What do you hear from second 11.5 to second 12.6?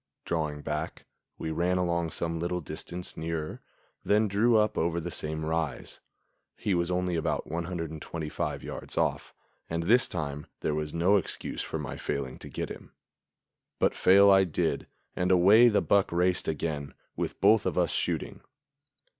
for my failing to